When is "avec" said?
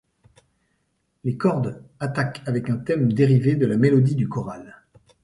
2.47-2.71